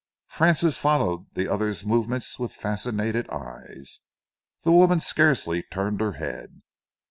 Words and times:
Francis 0.25 0.79
followed 0.79 1.27
the 1.35 1.47
other's 1.47 1.85
movements 1.85 2.39
with 2.39 2.51
fascinated 2.55 3.29
eyes. 3.29 3.99
The 4.63 4.71
woman 4.71 4.99
scarcely 4.99 5.61
turned 5.61 6.01
her 6.01 6.13
head. 6.13 6.63